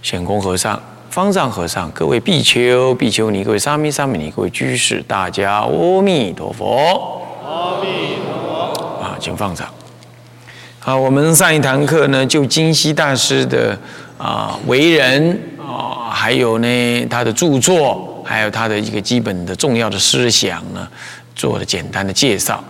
[0.00, 7.20] 显公和尚、方丈和尚、各位比丘、比丘尼、各位沙弥、沙弥尼、各位居士，大家阿弥陀佛！
[7.44, 9.02] 阿弥陀佛！
[9.02, 9.68] 啊，请放掌。
[10.78, 13.76] 好，我们上一堂课呢，就金溪大师的
[14.16, 20.88] 啊为人啊，还有呢他的著作，还有他的一个基本的重要的思想呢，
[21.34, 22.62] 做了简单的介绍。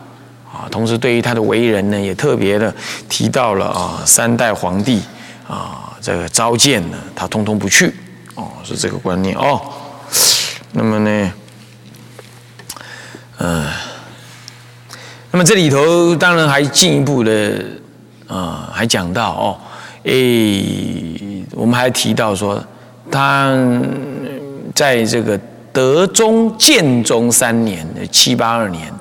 [0.51, 2.75] 啊，同时对于他的为人呢，也特别的
[3.09, 5.03] 提到了啊三代皇帝
[5.47, 5.85] 啊。
[6.01, 7.95] 这个召见呢，他通通不去，
[8.35, 9.61] 哦，是这个观念哦。
[10.73, 11.33] 那么呢，
[13.39, 13.67] 嗯，
[15.31, 17.65] 那么这里头当然还进一步的
[18.27, 19.59] 啊，还讲到哦，
[20.05, 22.63] 诶，我们还提到说，
[23.11, 23.57] 他
[24.75, 25.39] 在这个
[25.73, 28.93] 德宗建中三年七八二年，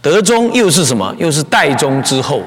[0.00, 1.14] 德宗又是什么？
[1.18, 2.42] 又是代宗之后，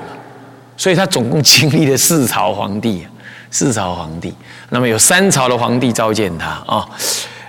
[0.78, 3.06] 所以他总共经历了四朝皇帝。
[3.50, 4.34] 四朝皇帝，
[4.70, 6.88] 那么有三朝的皇帝召见他啊，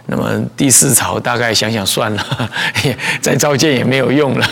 [0.07, 2.51] 那么第四朝大概想想算了，
[3.21, 4.47] 再召见也没有用了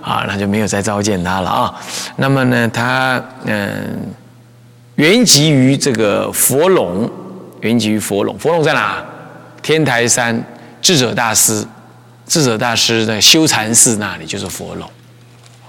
[0.00, 1.74] 啊，那就没有再召见他了啊。
[2.16, 3.98] 那么呢，他嗯，
[4.94, 7.10] 原籍于这个佛龙，
[7.60, 9.04] 原籍于佛龙，佛龙在哪？
[9.62, 10.42] 天台山
[10.80, 11.66] 智者大师，
[12.26, 14.88] 智者大师的修禅寺那里就是佛龙。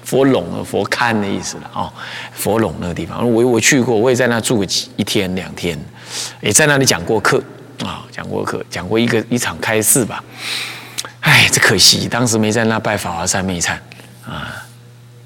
[0.06, 1.92] 佛垄啊，佛龛的意思了哦，
[2.32, 5.78] 佛垄那个地方，我我去过，我也在那住过几一天两天，
[6.42, 7.44] 也在那里讲过课
[7.84, 10.24] 啊，讲过课，讲过一个一场开示吧。
[11.22, 13.74] 哎，这可惜当时没在那拜法华三昧忏
[14.26, 14.64] 啊，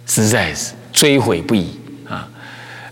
[0.08, 2.26] 实在是追悔不已啊。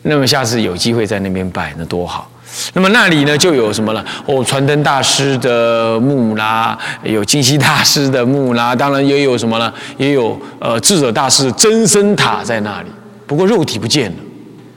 [0.02, 2.30] 那么下次有机会在那边拜，那多好。
[2.74, 4.04] 那么那里呢，就有什么了？
[4.26, 9.72] 哦，传灯大师的墓啦，有金溪大师的墓啦，当然也有什么呢？
[9.98, 12.88] 也有呃智者大师的真身塔在那里。
[13.26, 14.18] 不过肉体不见了，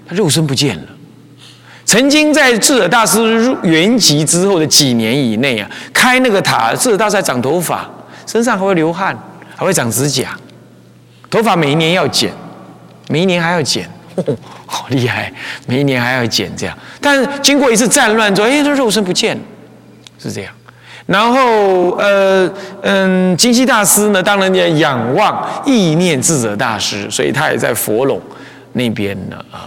[0.08, 0.82] 他肉身不见了。
[1.84, 7.88] 曾经在智者大师圆寂之后的几年以内啊，开那个塔，智者大师还长头发，
[8.26, 9.16] 身上还会流汗，
[9.56, 10.36] 还会长指甲，
[11.28, 12.32] 头发每一年要剪，
[13.08, 13.88] 每一年还要剪。
[14.72, 15.32] 好厉害！
[15.66, 19.42] 每一年还要剪这样，但是经过一次战乱之后，哎，这肉身不见了，
[20.16, 20.52] 是这样。
[21.06, 22.48] 然后，呃，
[22.82, 28.20] 嗯，金溪大师呢，当然也仰望意念智者大师，所以他也在佛垄
[28.74, 29.58] 那边呢，呃，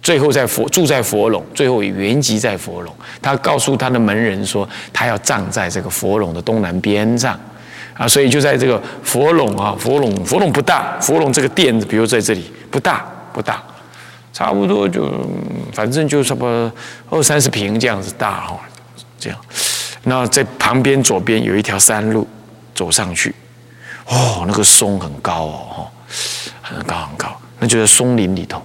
[0.00, 2.94] 最后在佛住在佛垄，最后也圆寂在佛垄。
[3.20, 7.38] 他告诉他的门人说，他要葬在这个佛垄的东南边上，
[7.92, 13.62] 啊，所以就在这个佛垄啊，佛垄佛垄不大，佛垄这个殿子，比如在这里不大不大。
[14.32, 15.10] 差不多就，
[15.72, 16.72] 反正就差不多
[17.10, 18.60] 二三十平这样子大哈，
[19.18, 19.38] 这样。
[20.04, 22.26] 那在旁边左边有一条山路，
[22.74, 23.34] 走上去，
[24.06, 25.90] 哦，那个松很高哦，哈，
[26.62, 28.62] 很高很高，那就在松林里头。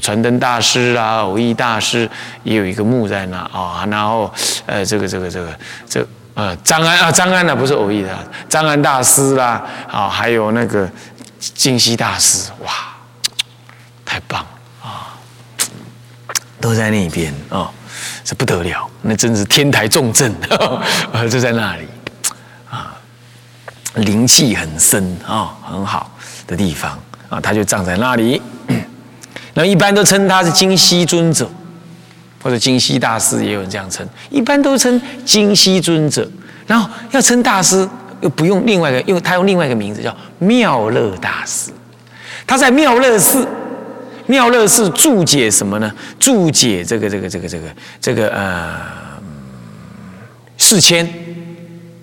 [0.00, 2.08] 传灯大师啊，偶益大师
[2.44, 4.32] 也有一个墓在那啊，然后
[4.64, 10.88] 呃，这个这个这个这呃张安啊张安呢不是偶益的，张安大师啦啊，还有那个
[11.38, 12.72] 净溪大师，哇，
[14.04, 14.46] 太棒。
[16.62, 17.68] 都在那边啊，
[18.22, 20.32] 这不得了，那真是天台重镇
[21.12, 21.88] 啊， 就在那里
[22.70, 22.94] 啊，
[23.96, 26.08] 灵气很深啊，很好
[26.46, 26.96] 的地方
[27.28, 28.40] 啊，他就葬在那里。
[29.54, 31.50] 那一般都称他是金溪尊者，
[32.40, 34.08] 或者金溪大师，也有人这样称。
[34.30, 36.26] 一般都称金溪尊者，
[36.66, 37.86] 然后要称大师，
[38.20, 41.72] 又不用另外一个，因为他用另外一个名字叫妙乐大师，
[42.46, 43.46] 他在妙乐寺。
[44.26, 45.92] 妙乐寺注解什么呢？
[46.18, 47.64] 注解这个这个这个这个
[48.00, 48.80] 这个呃
[50.56, 51.04] 四千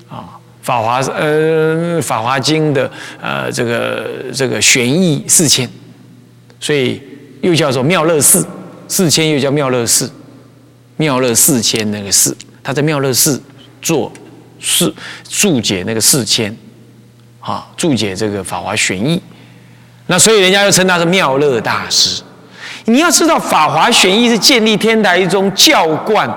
[0.09, 5.69] 啊，法华呃法华经的呃这个这个玄义四千，
[6.59, 7.01] 所以
[7.41, 8.45] 又叫做妙乐寺
[8.87, 10.11] 四千，又叫妙乐寺
[10.97, 13.41] 妙乐四千那个寺，他在妙乐寺
[13.81, 14.11] 做
[14.59, 14.93] 四
[15.29, 16.55] 注解那个四千
[17.39, 19.21] 啊，注解这个法华玄义。
[20.11, 22.21] 那所以人家又称他是妙乐大师。
[22.85, 26.27] 你要知道，《法华玄义》是建立天台宗教观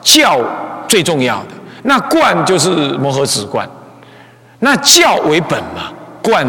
[0.00, 0.40] 教
[0.86, 1.48] 最重要的。
[1.82, 3.68] 那观就是摩诃止观，
[4.60, 5.92] 那教为本嘛，
[6.22, 6.46] 观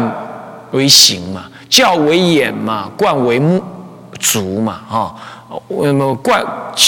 [0.70, 3.60] 为行嘛，教为眼嘛，观为目
[4.20, 5.16] 足嘛，哈，
[5.68, 6.44] 那么冠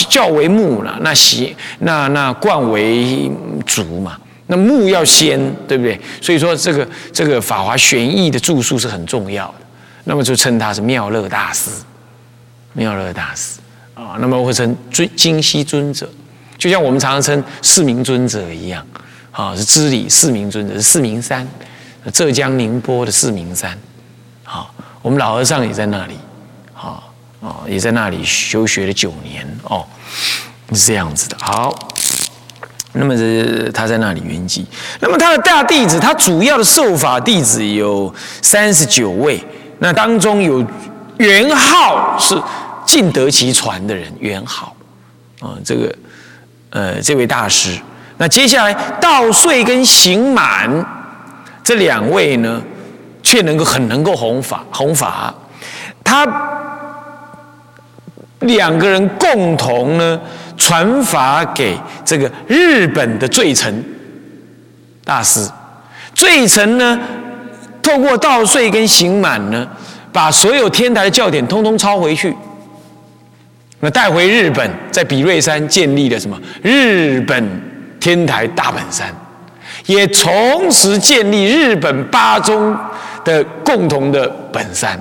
[0.09, 3.31] 教为目了，那行那那冠为
[3.67, 5.99] 足嘛，那目要先，对不对？
[6.21, 9.62] 所以说这个这个《法华玄义》的著述是很重要的，
[10.05, 11.71] 那么就称他是妙乐大师，
[12.73, 13.61] 妙乐大师
[13.95, 16.09] 啊，那么会称尊金溪尊者，
[16.59, 18.87] 就像我们常常称四明尊者一样，
[19.31, 21.47] 啊，是知礼四明尊者，是四明山，
[22.13, 23.79] 浙江宁波的四明山，
[24.45, 26.19] 好，我们老和尚也在那里，
[26.73, 27.09] 好。
[27.45, 29.85] 哦，也在那里修学了九年哦，
[30.73, 31.37] 是这样子的。
[31.41, 31.77] 好，
[32.93, 34.65] 那么这他在那里圆寂。
[35.01, 39.45] 那么他的大弟子，他主要的受法弟子有三十九位。
[39.79, 40.65] 那当中有
[41.19, 42.41] 元昊是
[42.85, 44.75] 尽得其传的人，元昊
[45.41, 45.95] 啊，这个
[46.71, 47.79] 呃这位大师。
[48.19, 50.71] 那接下来道岁跟行满
[51.65, 52.63] 这两位呢，
[53.23, 55.35] 却能够很能够弘法弘法，
[56.05, 56.27] 他。
[58.43, 60.21] 两个人共同呢
[60.57, 63.85] 传法给这个日本的罪臣
[65.05, 65.49] 大师，
[66.13, 66.99] 罪臣呢
[67.83, 69.69] 透过道岁跟行满呢，
[70.13, 72.35] 把所有天台的教典通通抄回去，
[73.81, 76.41] 那带回日本，在比瑞山建立了什么？
[76.63, 77.45] 日本
[77.99, 79.15] 天台大本山，
[79.87, 82.77] 也同时建立日本八宗
[83.25, 85.01] 的共同的本山，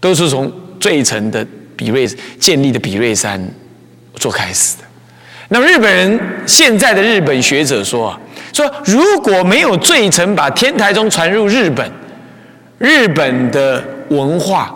[0.00, 1.46] 都是从最沉的。
[1.76, 2.06] 比瑞
[2.38, 3.42] 建立的比瑞山
[4.16, 4.84] 做开始的，
[5.52, 8.20] 那么日本人现在的日本学者说啊，
[8.52, 11.90] 说如果没有罪臣把天台宗传入日本，
[12.78, 14.72] 日本的文化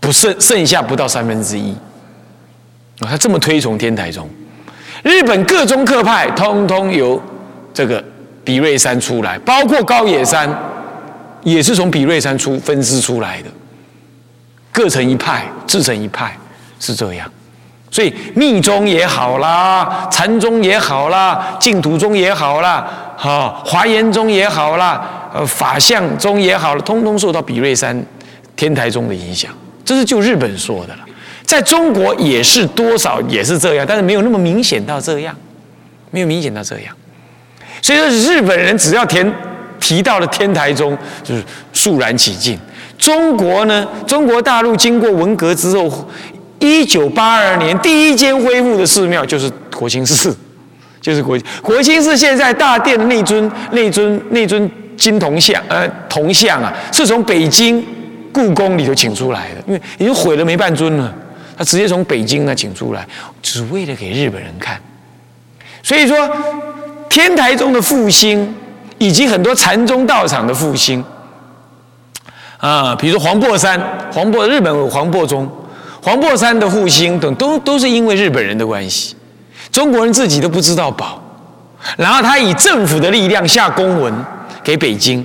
[0.00, 1.70] 不剩剩下不到三分之一
[2.98, 4.28] 啊，他这么推崇天台宗，
[5.04, 7.22] 日本各宗各派通通由
[7.72, 8.02] 这个
[8.42, 10.52] 比瑞山出来，包括高野山
[11.44, 13.48] 也是从比瑞山出分支出来的。
[14.72, 16.36] 各成一派，自成一派，
[16.80, 17.30] 是这样。
[17.90, 22.86] 所以密宗也好啦，禅宗也好啦，净土宗也好啦，
[23.16, 28.00] 哈，华严宗也好啦，呃，法相宗也好了，通通受到比瑞山
[28.54, 29.50] 天台宗的影响。
[29.84, 31.00] 这是就日本说的了，
[31.44, 35.34] 在中国也是多少也是这样，但是没有那么明显到这样，
[36.10, 36.94] 没有明显到这样。
[37.80, 39.24] 所以说，日本人只要提
[39.80, 41.42] 提到了天台宗，就是
[41.72, 42.58] 肃然起敬。
[42.98, 43.86] 中国呢？
[44.06, 46.08] 中国大陆经过文革之后，
[46.60, 50.36] 一九八二年第一间恢复的寺庙就是国清寺，
[51.00, 52.16] 就是国国清寺。
[52.16, 57.84] 现在大殿的那尊、那尊、那尊金铜像，呃，铜像啊，是从北京
[58.32, 61.14] 故宫里头请出来的，因为已经毁了没半尊了，
[61.56, 63.06] 他直接从北京那请出来，
[63.40, 64.80] 只为了给日本人看。
[65.82, 66.28] 所以说，
[67.08, 68.52] 天台宗的复兴，
[68.98, 71.02] 以及很多禅宗道场的复兴。
[72.58, 73.80] 啊，比如说黄檗山，
[74.12, 75.48] 黄檗日本黄檗宗，
[76.08, 79.14] 黄檗山的复兴等，都都是因为日本人的关系，
[79.70, 81.22] 中国人自己都不知道保，
[81.98, 84.10] 然后他以政府的力量下公文
[84.64, 85.22] 给北京，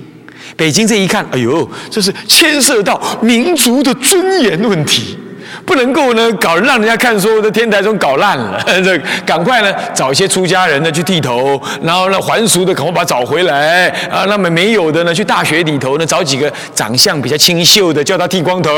[0.58, 5.16] 北京这一看，哎呦，这是牵涉到民族的尊严问题。
[5.64, 18.70] 不能够呢搞让人家看说这天台中搞烂了， 这赶快呢找一些出家人呢去剃头，然后呢还俗的赶快把他找回来啊，那么没有的呢去大学里头呢找几个长相比较清秀的叫他剃光头，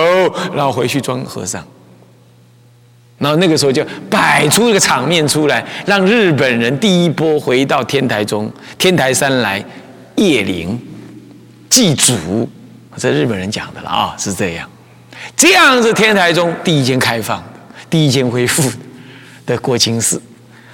[0.55, 1.61] 然后回去装和尚。
[3.19, 9.65] 然后那个时候就摆出一个场面出来，让日本人第一波回到天台中天台山来
[10.17, 10.79] 谒灵
[11.71, 12.49] 祭祖，
[12.97, 14.69] 这日本人讲的了啊，是这样。
[15.35, 17.43] 这样是天台中第一间开放、
[17.89, 18.71] 第一间恢复
[19.47, 20.21] 的国清寺。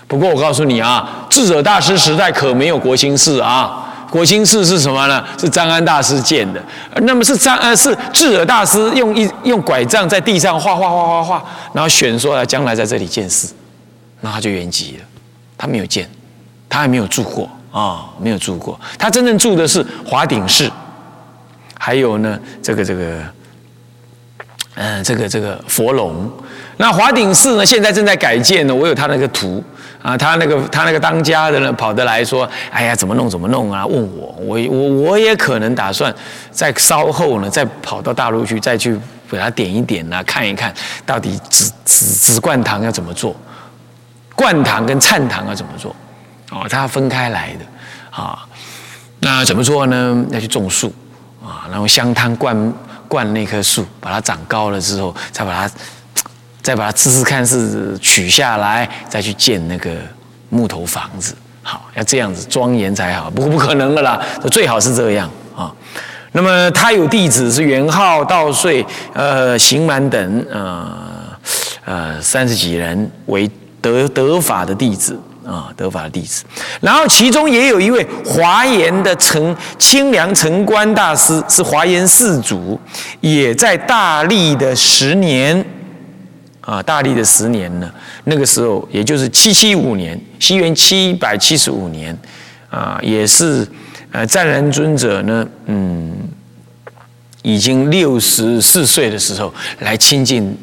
[0.09, 3.92] 不过我告诉你啊，智者大师时代可没有国清寺啊。
[4.12, 5.25] 国清寺是什么呢？
[5.38, 6.62] 是张安大师建的。
[7.04, 13.54] 那么是张呃是智尔大师用一用拐杖在地上画画画画画，然后选说啊将来在这里建寺，
[14.21, 15.04] 那他就圆寂了。
[15.57, 16.07] 他没有建，
[16.69, 18.78] 他还没有住过啊，没有住过。
[18.99, 20.71] 他真正住的是华顶寺，
[21.78, 23.19] 还有呢这个这个。
[24.75, 26.31] 嗯，这个这个佛龙，
[26.79, 28.75] 那华顶寺呢，现在正在改建呢。
[28.75, 29.62] 我有他那个图
[30.00, 33.85] 啊，他那个他那个当家的呢，跑得来说，哎呀，怎么弄怎么弄啊？
[33.85, 36.12] 问我，我我我也可能打算
[36.50, 38.99] 在稍后呢，再跑到大陆去，再去
[39.31, 40.73] 给他点一点啊，看一看
[41.05, 43.37] 到底紫紫紫灌堂要怎么做，
[44.35, 45.95] 灌堂跟忏堂要怎么做，
[46.50, 48.38] 哦，它分开来的啊。
[49.21, 50.25] 那怎么做呢？
[50.31, 50.91] 要去种树
[51.45, 52.73] 啊，然后香汤灌。
[53.12, 55.75] 灌那棵树，把它长高了之后，再把它，
[56.62, 59.90] 再把它试试看是取下来，再去建那个
[60.49, 61.35] 木头房子。
[61.62, 63.31] 好，要这样子庄严才好。
[63.31, 64.19] 不过不可能的啦，
[64.50, 65.71] 最好是这样啊。
[66.33, 71.12] 那么他有弟子是元昊、道岁、呃行满等，呃。
[71.85, 73.50] 呃三十几人为
[73.81, 76.45] 得得法的弟子啊，得法的弟子。
[76.81, 82.81] 然后其中也有一位华严的成清凉城关大师，是华严四祖，
[83.21, 85.65] 也在大历的十年
[86.61, 87.93] 啊，大历的十年呢，
[88.25, 92.17] 那个时候也就是七七五年，西元七百七十五年
[92.71, 93.67] 啊，也是
[94.11, 96.13] 呃湛然尊者呢，嗯。
[97.45, 100.57] 已经六十四岁的时候，来亲近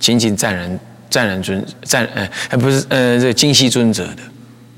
[0.00, 0.76] 亲近湛然
[1.08, 2.06] 湛然尊湛
[2.50, 4.22] 呃不是呃这金熙尊者的，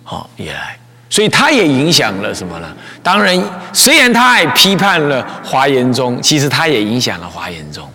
[0.05, 2.77] 好也来，所以他也影响了什么呢？
[3.03, 3.43] 当然，
[3.73, 7.89] 虽然他也批判了华严宗，其实他也影响了华严宗，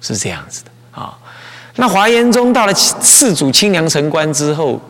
[0.00, 1.16] 是这样子的啊。
[1.76, 4.80] 那华严宗到了四祖清凉城关之后，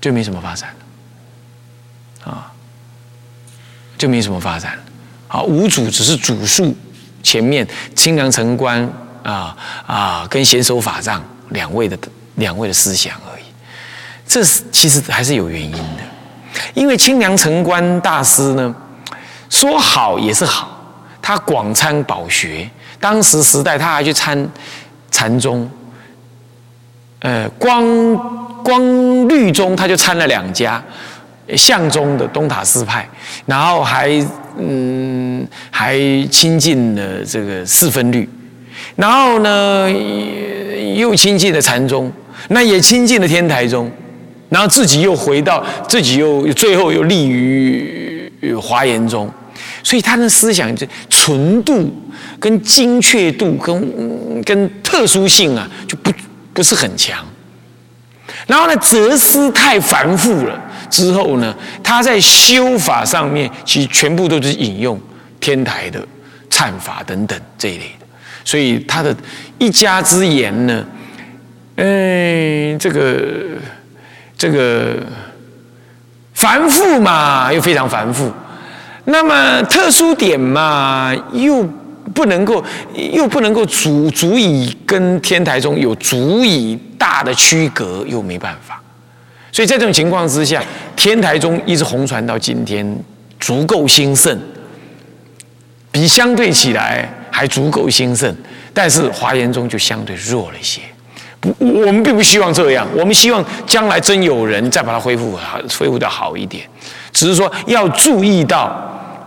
[0.00, 0.74] 就没什么发展
[2.24, 2.50] 了啊。
[3.96, 4.82] 就没什么发展了，
[5.28, 6.76] 好，五祖只是主述
[7.24, 7.66] 前面
[7.96, 8.88] 清凉城关
[9.24, 11.98] 啊啊跟贤守法藏两位的
[12.36, 13.44] 两位的思想而已，
[14.26, 16.02] 这是其实还是有原因的，
[16.74, 18.72] 因为清凉城关大师呢
[19.48, 20.78] 说好也是好，
[21.22, 22.68] 他广参宝学，
[23.00, 24.48] 当时时代他还去参
[25.10, 25.68] 禅宗，
[27.20, 27.82] 呃光
[28.62, 28.80] 光
[29.28, 30.82] 律宗他就参了两家。
[31.54, 33.06] 相宗的东塔寺派，
[33.44, 34.10] 然后还
[34.58, 35.98] 嗯还
[36.30, 38.26] 亲近了这个四分律，
[38.96, 39.86] 然后呢
[40.96, 42.10] 又亲近了禅宗，
[42.48, 43.92] 那也亲近了天台宗，
[44.48, 49.30] 然后自己又回到自己又最后又立于华严宗，
[49.82, 51.94] 所以他的思想这纯度
[52.40, 56.10] 跟精确度跟跟特殊性啊就不
[56.54, 57.22] 不是很强，
[58.46, 60.58] 然后呢哲思太繁复了。
[60.90, 65.00] 之后呢，他在修法上面其实全部都是引用
[65.40, 66.00] 天台的
[66.50, 68.06] 忏法等等这一类的，
[68.44, 69.14] 所以他的
[69.58, 70.84] 一家之言呢，
[71.76, 73.22] 嗯，这个
[74.36, 74.96] 这个
[76.32, 78.32] 繁复嘛，又非常繁复，
[79.04, 81.68] 那么特殊点嘛，又
[82.14, 82.62] 不能够
[82.94, 88.80] 又不能够足足以跟天台中有足以大的区隔，又没办法。
[89.54, 90.60] 所以在这种情况之下，
[90.96, 92.84] 天台宗一直红传到今天，
[93.38, 94.36] 足够兴盛，
[95.92, 98.34] 比相对起来还足够兴盛。
[98.72, 100.80] 但是华严宗就相对弱了一些。
[101.38, 106.66] 不，我们并不希望这样，我们希望将来真有人再把它恢复好，恢复的好一点。
[107.12, 108.76] 只是说要注意到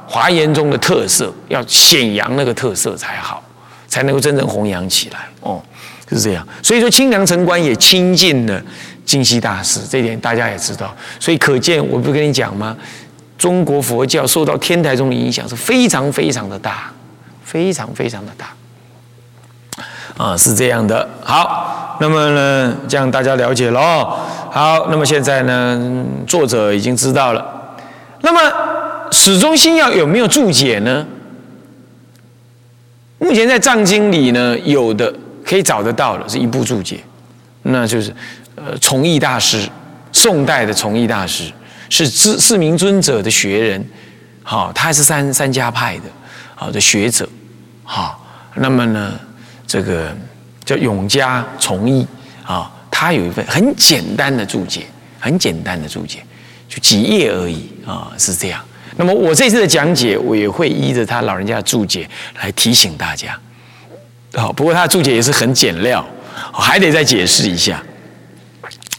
[0.05, 3.41] 华严宗的特色，要显扬那个特色才好，
[3.87, 5.19] 才能够真正弘扬起来。
[5.39, 5.63] 哦，
[6.09, 6.45] 是这样。
[6.61, 8.61] 所以说清凉城关也亲近了。
[9.07, 12.75] 金西大师，这点大家也知道，所以可见，我不跟你讲吗？
[13.37, 16.91] 中国佛教受到天台宗的影响是非常非常的大，
[17.41, 18.47] 非常非常的大。
[20.17, 21.07] 啊，是这样的。
[21.23, 23.79] 好，那么呢，这样大家了解了。
[24.51, 27.45] 好，那么现在呢，作者已经知道了。
[28.21, 28.41] 那么
[29.11, 31.05] 始终心要有没有注解呢？
[33.19, 35.13] 目前在藏经里呢，有的
[35.45, 36.99] 可以找得到的是一部注解，
[37.61, 38.13] 那就是。
[38.81, 39.69] 崇义大师，
[40.11, 41.51] 宋代的崇义大师
[41.89, 43.85] 是知四明尊者的学人，
[44.41, 46.03] 好，他是三三家派的，
[46.55, 47.29] 好的学者，
[47.83, 49.13] 好，那么呢，
[49.67, 50.15] 这个
[50.65, 52.07] 叫永嘉崇义
[52.43, 54.87] 啊，他有一份很简单的注解，
[55.19, 56.23] 很简单的注解，
[56.67, 58.59] 就几页而已啊，是这样。
[58.95, 62.09] 那么我这次的讲解，我也会依着他老人家的注解
[62.41, 63.37] 来提醒大家，
[64.33, 66.03] 好，不过他的注解也是很简料，
[66.51, 67.81] 还得再解释一下。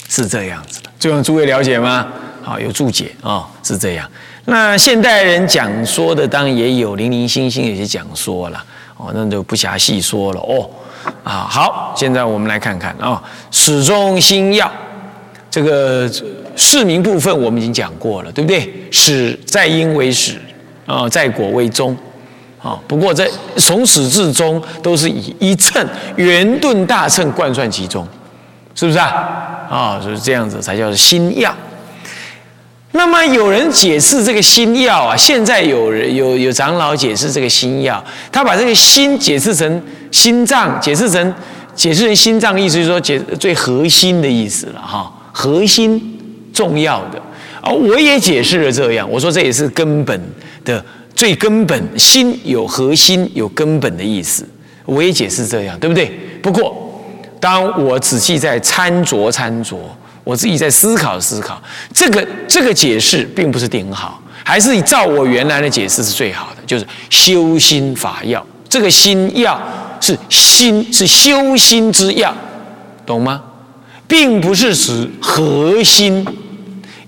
[0.09, 2.07] 是这样子的，这样诸位了解吗？
[2.43, 4.11] 好，有注解啊，是这样。
[4.47, 8.65] 那现代人讲说的，当然也有零零星星有些讲说了，
[8.97, 10.69] 哦，那就不暇细说了哦。
[11.23, 14.71] 啊，好，现在我们来看看啊，始终心要
[15.51, 16.11] 这个
[16.57, 18.73] 市民部分我们已经讲过了，对不对？
[18.91, 20.41] 始在因为始
[20.87, 21.95] 啊，在果为终
[22.63, 22.79] 啊。
[22.89, 25.87] 不过在从始至终都是以一称
[26.17, 28.09] 圆顿大称贯穿其中。
[28.79, 29.67] 是不是啊？
[29.69, 31.53] 啊，就是这样子才叫做心药。
[32.93, 39.83] 那么有人解释这个心药啊，现在有人有有长老解释这个心药，他把这个心解释成
[40.13, 41.35] 心脏，解释成
[41.75, 46.01] 解释成心脏，意思就是说解最核心的意思了哈，核心
[46.53, 47.21] 重要的
[47.61, 47.73] 啊。
[47.73, 50.21] 我也解释了这样，我说这也是根本
[50.65, 50.83] 的
[51.17, 54.49] 最根本，心有核心有根本的意思，
[54.85, 56.17] 我也解释这样，对不对？
[56.41, 56.85] 不过。
[57.41, 59.77] 当我仔细在参酌参酌，
[60.25, 68.45] 我自己在思考思考，这个这个解释并不是顶好，还是照我原来的解释是最好的，就是修心法要。
[68.69, 69.59] 这个心要
[70.01, 72.35] 是心，是修心之要，
[73.07, 73.43] 懂吗？
[74.07, 76.27] 并不是指核心，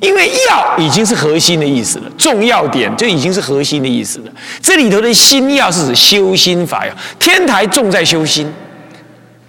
[0.00, 4.32] 因为要已经是核心的意思了，重要点就已经是核心的意思了。
[4.62, 8.50] 这里头的心要是指修心法要，天台重在修心，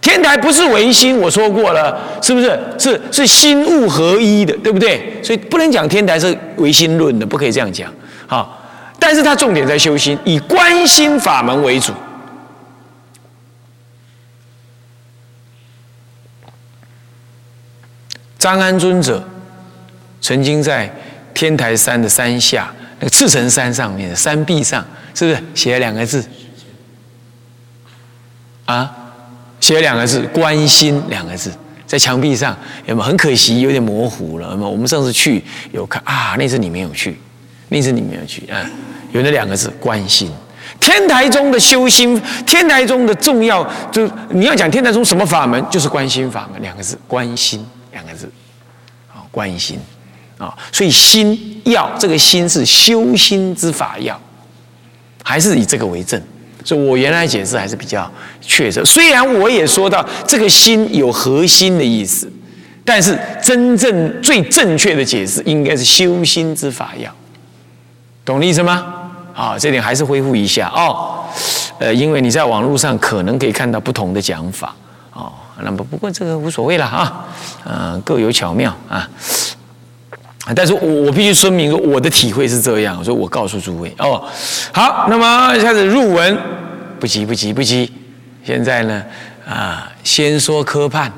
[0.02, 2.60] 天台不是唯心，我说过了，是不是？
[2.80, 5.22] 是是心物合一的，对不对？
[5.24, 7.94] 所以不能讲天台是唯心论的，不可以这样讲。
[8.26, 8.60] 好，
[8.98, 11.94] 但是它重点在修心，以观心法门为主。
[18.40, 19.24] 张安尊者
[20.20, 20.92] 曾经在
[21.32, 26.26] 天台山的山下，那个赤城山上面的山壁上，是不是写了两个字？
[28.66, 29.01] 啊，
[29.72, 31.52] 写两个字“关心”两个字，
[31.88, 33.08] 在墙壁上，有没有？
[33.08, 34.52] 很可惜，有点模糊了。
[34.52, 34.70] 有没有？
[34.70, 37.18] 我们上次去有看啊，那次你没有去，
[37.70, 38.70] 那次你没有去啊，
[39.14, 40.30] 有那两个字“关心”。
[40.80, 47.66] 天台中的修心，天台中的重要，就你要讲天台中什么法门，就是关心法门两个字“关心”。
[47.94, 48.30] 两个字，
[49.14, 49.78] 啊，关心，
[50.38, 54.20] 啊，所以心要这个心是修心之法要，
[55.24, 56.22] 还是以这个为证。
[56.64, 58.10] 所以我原来解释还是比较
[58.42, 58.84] 确切。
[58.84, 62.32] 虽然我也说到这个心有核心的意思，
[62.84, 67.12] 但是真正最正确的解释应该是修心之法要，
[68.24, 68.86] 懂的意思吗？
[69.34, 71.24] 啊，这点还是恢复一下哦。
[71.80, 74.76] 呃，因为你在网络上可能可以看到不同的讲法
[75.14, 75.32] 哦。
[75.64, 77.26] 那么不过这个无所谓了啊，
[77.66, 79.08] 嗯，各有巧妙啊。
[80.56, 84.24] 但是我我必须说明我的体会是这样，所以我告诉诸位哦。
[84.72, 86.38] 好，那么开始入文，
[87.00, 87.92] 不急不急不急。
[88.44, 89.04] 现在呢
[89.48, 91.12] 啊，先说科判。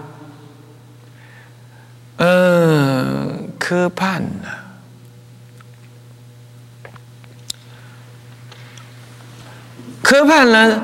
[2.18, 4.50] 嗯，科判呢，
[10.02, 10.84] 科判呢，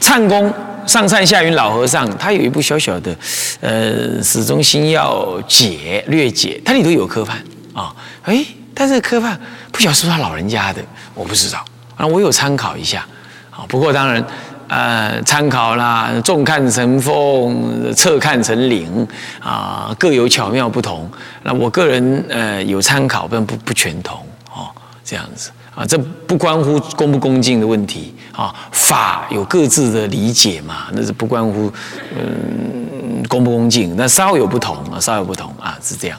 [0.00, 0.52] 唱功。
[0.86, 3.16] 上善下云老和尚，他有一部小小的，
[3.60, 7.42] 呃，始终心要解略解，它里头有科判
[7.72, 9.38] 啊，哎，但是科判
[9.70, 10.82] 不晓得是不是他老人家的，
[11.14, 11.64] 我不知道
[11.96, 13.06] 啊，我有参考一下
[13.50, 14.24] 啊，不过当然，
[14.68, 19.06] 呃，参考啦，众看成峰，侧看成岭
[19.40, 21.10] 啊，各有巧妙不同。
[21.42, 24.18] 那我个人呃有参考，但不不全同
[24.54, 24.68] 哦，
[25.04, 25.50] 这样子。
[25.74, 31.72] 啊，这不关乎恭不恭敬的问题啊，法有各自的理解嘛，那是不关乎
[32.14, 36.18] 嗯恭不恭敬，那稍有不同啊，稍有不同啊，是这样。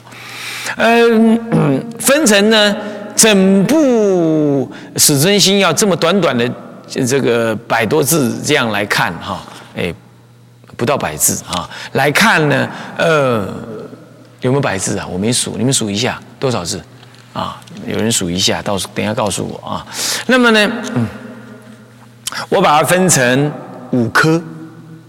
[0.76, 2.76] 嗯，分成呢，
[3.14, 6.50] 整部《史真心要这么短短的
[7.06, 9.40] 这个百多字这样来看哈，
[9.76, 9.94] 哎，
[10.76, 13.46] 不到百字啊，来看呢，呃，
[14.40, 15.06] 有没有百字啊？
[15.06, 16.82] 我没数，你们数一下多少字？
[17.34, 19.84] 啊，有人数一下，到时等下告诉我啊。
[20.28, 21.04] 那么呢，嗯，
[22.48, 23.52] 我把它分成
[23.90, 24.40] 五科，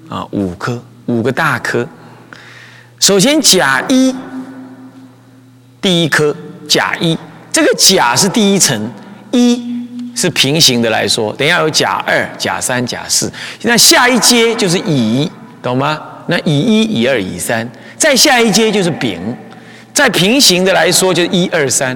[0.10, 1.88] 啊，五科，五个大科。
[3.00, 4.14] 首先甲一，
[5.80, 6.36] 第一科
[6.68, 7.16] 甲一，
[7.52, 8.92] 这个甲是第一层，
[9.32, 9.62] 一
[10.16, 16.02] 是平行的来说，等下有甲二、甲三、甲四，那下一阶就是乙，懂吗？
[16.26, 19.20] 那乙一、乙二、乙三，再下一阶就是丙，
[19.94, 21.96] 再平行的来说就是一二三。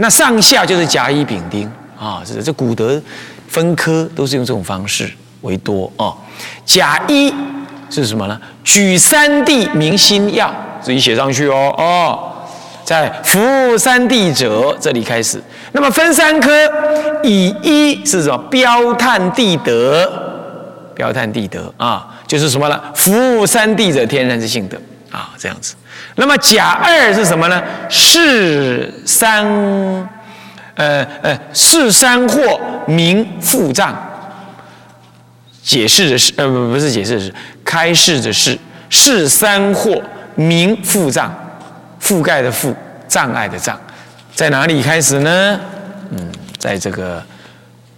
[0.00, 3.00] 那上下就是甲乙丙丁啊，这这古德
[3.46, 5.10] 分科都是用这种方式
[5.42, 6.16] 为多哦。
[6.64, 7.32] 甲一
[7.90, 8.40] 是什么呢？
[8.64, 12.26] 举三地明心要，自己写上去哦哦。
[12.82, 15.40] 在服务三地者这里开始，
[15.72, 16.50] 那么分三科，
[17.22, 18.38] 乙一是什么？
[18.50, 20.10] 标探地德，
[20.94, 22.80] 标探地德啊，就是什么呢？
[22.94, 24.76] 服务三地者天然之性德
[25.10, 25.74] 啊，这样子。
[26.16, 27.62] 那么甲二是什么呢？
[27.88, 29.44] 是三，
[30.74, 34.06] 呃呃，是三或名腹胀。
[35.62, 40.02] 解释的是，呃不不是解释的是，开示的是，是三或
[40.34, 41.32] 名腹胀，
[42.02, 42.74] 覆盖的覆，
[43.06, 43.78] 障碍的障，
[44.34, 45.60] 在哪里开始呢？
[46.10, 47.22] 嗯，在这个，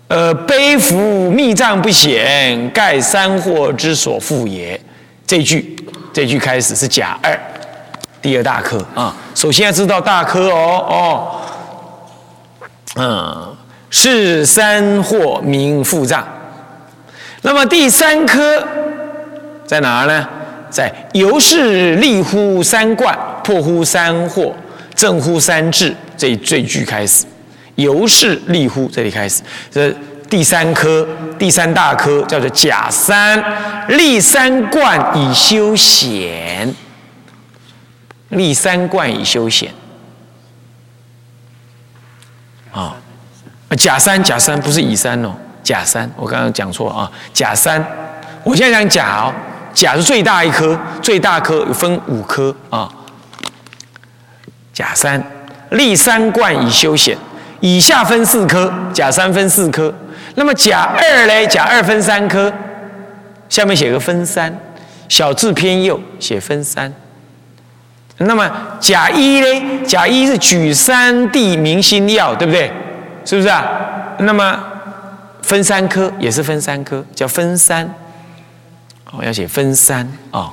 [0.09, 4.79] 呃，背负密藏不显，盖三祸之所附也。
[5.25, 5.75] 这句，
[6.13, 7.39] 这句开始是甲二。
[8.21, 11.41] 第二大科啊，首先要知道大科哦哦，
[12.95, 13.57] 嗯，
[13.91, 16.25] 是三或名腹藏。
[17.41, 18.65] 那么第三科
[19.67, 20.29] 在哪儿呢？
[20.71, 24.53] 在由是立乎三观，破乎三惑，
[24.95, 27.27] 正乎三智这这句开始。
[27.75, 29.93] 由是立乎这里开始，这
[30.33, 31.07] 第三科
[31.39, 33.39] 第三大科叫做甲三，
[33.87, 36.75] 立三观以修显。
[38.31, 39.71] 立三观以修显，
[42.73, 42.97] 啊，
[43.77, 47.85] 甲三甲三不是乙三哦，甲三我刚刚讲错啊，甲三
[48.43, 49.35] 我现在讲甲哦，
[49.75, 52.91] 甲是最大一颗，最大颗分五颗啊。
[54.73, 55.23] 甲三
[55.73, 57.19] 立三冠以修显，
[57.61, 59.95] 以下分四颗，甲三分四颗。
[60.35, 62.53] 那么甲二嘞，甲二分三颗，
[63.49, 64.57] 下面写个分三，
[65.09, 66.93] 小字偏右写分三。
[68.19, 69.81] 那么甲一呢？
[69.87, 72.71] 甲一是举三地明星药，对不对？
[73.25, 73.65] 是不是啊？
[74.19, 74.59] 那么
[75.43, 77.93] 分三颗也是分三颗，叫分三。
[79.11, 80.53] 哦，要写分三啊，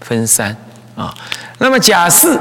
[0.00, 0.56] 分三
[0.96, 1.12] 啊。
[1.58, 2.38] 那么甲四，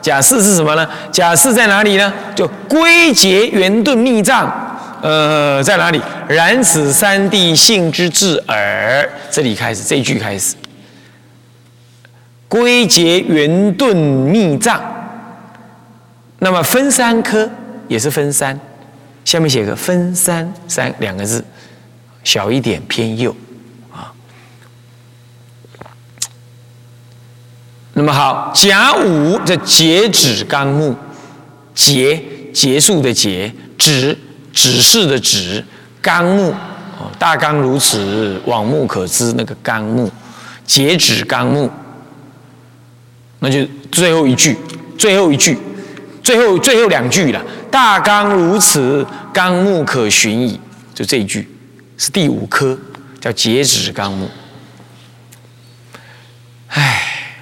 [0.00, 0.88] 甲四是什么呢？
[1.12, 2.12] 甲四在哪里呢？
[2.34, 4.69] 就归结圆顿密藏，
[5.02, 6.00] 呃，在哪里？
[6.28, 10.54] 然此三地性之至耳，这里开始这一句开始。
[12.48, 14.82] 归结圆顿密藏，
[16.40, 17.48] 那么分三颗
[17.86, 18.58] 也是分三，
[19.24, 21.44] 下面写个分三三两个字，
[22.24, 23.34] 小一点偏右
[23.92, 24.12] 啊。
[27.94, 30.96] 那么好，甲午这截止纲目，
[31.74, 32.20] 结
[32.52, 34.18] 结束的结，指
[34.52, 35.64] 指示的指，
[36.00, 36.54] 纲目，
[37.18, 40.10] 大纲如此，往目可知那个纲目，
[40.64, 41.70] 截止纲目。
[43.38, 44.56] 那就最后一句，
[44.98, 45.56] 最后一句，
[46.22, 47.42] 最后最后两句了。
[47.70, 50.60] 大纲如此，纲目可循矣。
[50.92, 51.48] 就这一句
[51.96, 52.78] 是第五科，
[53.20, 54.28] 叫截止纲目。
[56.68, 57.34] 唉，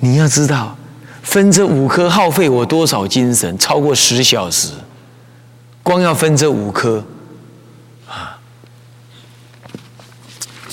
[0.00, 0.76] 你要知道，
[1.22, 4.72] 分这五科耗费我多少精神，超过十小时，
[5.86, 7.04] 光要分这五科，
[8.08, 8.36] 啊，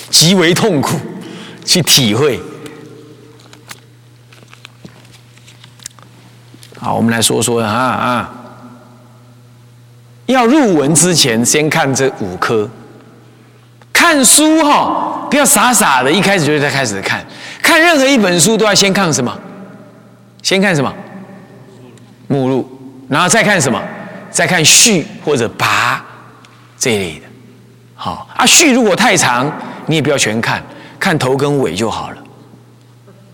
[0.09, 0.99] 极为痛苦，
[1.63, 2.41] 去体会。
[6.79, 8.33] 好，我们来说说啊啊！
[10.25, 12.67] 要入文之前，先看这五科。
[13.93, 17.23] 看书哈，不要傻傻的，一开始就在开始看。
[17.61, 19.31] 看任何一本书都要先看什么？
[20.41, 20.91] 先看什么？
[22.27, 22.67] 目录，
[23.07, 23.79] 然后再看什么？
[24.33, 26.03] 再看序或者拔
[26.77, 27.25] 这一类的。
[27.95, 29.49] 好啊，序如果太长，
[29.85, 30.61] 你也不要全看，
[30.99, 32.17] 看头跟尾就好了，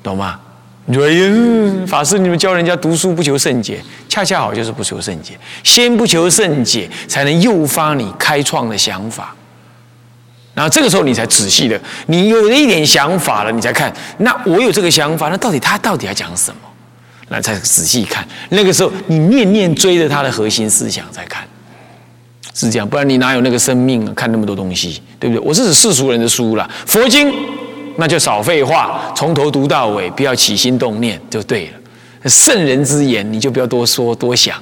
[0.03, 0.39] 懂吗？
[0.85, 1.05] 你说
[1.85, 5.39] ：“法师，你们教人家读书不求甚解，恰恰好就是不求甚解。
[5.63, 9.35] 先不求甚解，才能诱发你开创的想法。
[10.55, 13.93] 然后这个时候，你才仔细的，你有了一点想法了，你再看。
[14.17, 16.61] 那我有这个想法，那到底他到底要讲什么？
[17.29, 18.27] 那才仔细看。
[18.49, 21.43] 那个时候，你念念追着他的核心思想在看，
[22.53, 22.87] 是这样。
[22.87, 24.13] 不然你哪有那个生命啊？
[24.15, 25.47] 看那么多东西，对不对？
[25.47, 27.33] 我是指世俗人的书了，佛经。”
[27.97, 32.29] 那就少废话，从头读到尾，不要起心动念就对了。
[32.29, 34.57] 圣人之言，你就不要多说多想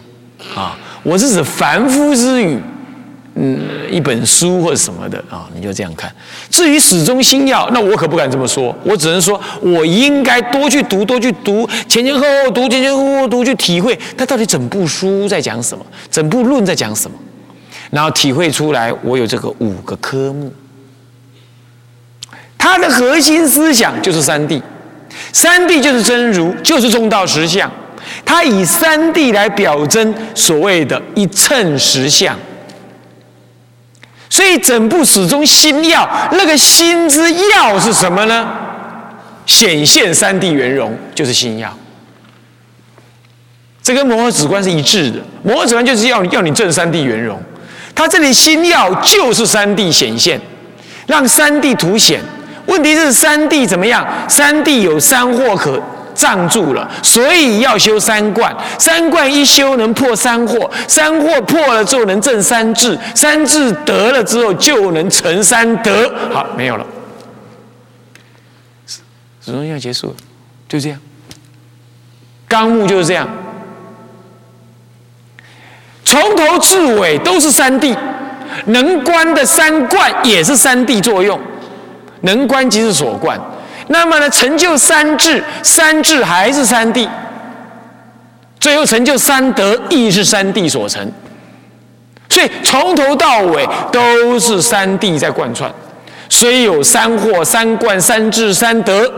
[0.56, 0.76] 啊。
[1.04, 2.60] 我是指凡夫之语，
[3.40, 3.60] 嗯，
[3.92, 6.12] 一本书或者什么的啊，你就这样看。
[6.50, 17.16] 至于始终心要，那我可不敢这么说，我只能说我应该多去读，多去读，前前后后读，前前后后读，去体会它到底整部书在讲什么，整部论在讲什么，
[17.92, 20.52] 然后体会出来，我有这个五个科目。
[22.58, 24.60] 它的核心思想就是三谛，
[25.32, 27.72] 三谛就是真如，就是中道实相。
[28.26, 32.36] 它以三谛来表征所谓的一称实相。
[34.38, 38.48] 所以整部始终心要，那个心之要是什么呢？
[39.48, 41.76] 显现三谛圆融，就是心要。
[43.82, 45.18] 这跟摩诃止观是一致的。
[45.42, 47.42] 摩诃止观就是要你要你证三谛圆融，
[47.96, 50.40] 它这里心要就是三谛显现，
[51.08, 52.22] 让三谛凸显。
[52.68, 54.08] 问题是三谛怎么样？
[54.28, 55.82] 三谛有三惑可
[56.18, 58.54] 障住了，所以要修三观。
[58.80, 66.12] 三观一修能破三惑，三惑破了之后能证三智，三智得了之后就能成三德。
[66.34, 66.86] 好，没有了，
[69.40, 70.16] 始终要结束了，
[70.68, 71.00] 就这样。
[72.48, 73.30] 纲目就是这样，
[76.04, 77.96] 从头至尾都是三谛，
[78.66, 81.40] 能观的三观也是三谛作用。
[82.22, 83.40] 能观即是所观，
[83.88, 87.08] 那么呢，成就三智，三智还是三谛，
[88.60, 91.12] 最后成就三德，亦是三谛所成。
[92.30, 95.74] 所以从头到尾都是三谛在贯穿，
[96.30, 99.12] 虽有三惑、三观、三智、三德，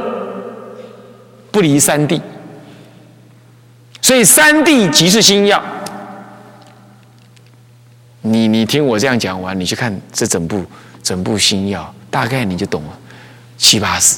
[1.52, 2.22] 不离三谛。
[4.02, 5.62] 所以三谛即是心要。
[8.22, 10.64] 你你听我这样讲完，你去看这整部
[11.02, 11.94] 整部心要。
[12.12, 12.90] 大概你就懂了，
[13.58, 14.18] 七八十，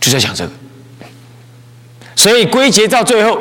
[0.00, 0.52] 就在讲这个，
[2.16, 3.40] 所以归结到最后，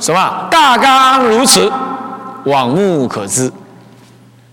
[0.00, 1.72] 什么大纲如此，
[2.44, 3.50] 往目可知，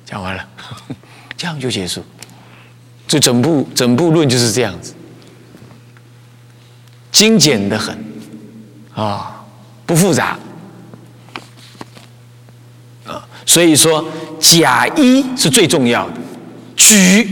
[0.05, 0.43] 讲完了。
[1.35, 2.03] 这样就结束。
[3.07, 4.93] 这整部整部论就是这样子，
[7.11, 7.97] 精简的很
[8.95, 9.43] 啊，
[9.85, 10.37] 不复杂
[13.05, 13.27] 啊。
[13.45, 14.05] 所以说，
[14.39, 16.13] 假一是最重要的，
[16.77, 17.29] 举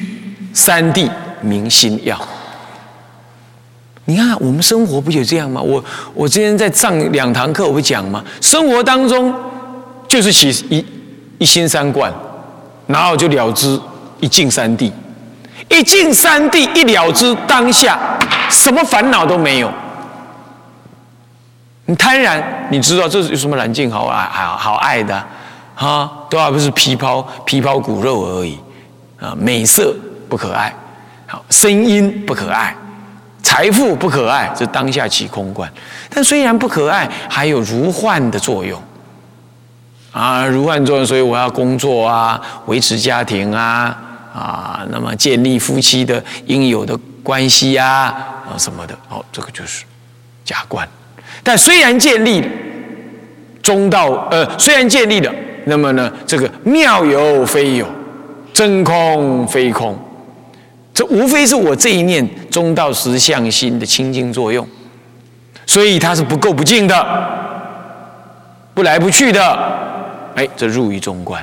[0.54, 1.10] 三谛
[1.42, 2.20] 明心要。
[4.10, 5.62] 你看，我们生活不就这样吗？
[5.62, 5.84] 我
[6.16, 8.24] 我今天在上两堂课，我不讲吗？
[8.42, 9.32] 生活当中
[10.08, 10.84] 就是起一
[11.38, 12.12] 一心三观，
[12.88, 13.80] 然后就了之
[14.20, 14.92] 一境三地，
[15.70, 18.00] 一境三地一了之，当下
[18.50, 19.72] 什么烦恼都没有。
[21.86, 25.24] 你贪然，你知道这是有什么蓝镜好爱好好爱的
[25.76, 26.10] 啊？
[26.32, 28.58] 都还不是皮包皮包骨肉而已
[29.20, 29.36] 啊！
[29.38, 29.96] 美色
[30.28, 30.74] 不可爱，
[31.28, 32.76] 好声音不可爱。
[33.50, 35.68] 财富不可爱，这当下起空观。
[36.08, 38.80] 但虽然不可爱，还有如幻的作用
[40.12, 41.04] 啊，如幻作用。
[41.04, 43.98] 所以我要工作啊，维持家庭啊，
[44.32, 48.16] 啊，那么建立夫妻的应有的关系呀，
[48.48, 48.94] 啊什么的。
[49.10, 49.84] 哦，这个就是
[50.46, 50.88] 假观。
[51.42, 52.48] 但虽然建立
[53.64, 55.34] 中道，呃，虽然建立了，
[55.66, 57.88] 那么呢，这个妙有非有，
[58.54, 59.98] 真空非空。
[61.00, 64.68] 这无非是我这一念中道实相心的清净作用，
[65.66, 66.94] 所以它是不垢不净的，
[68.74, 69.42] 不来不去的，
[70.36, 71.42] 哎，这入于中观。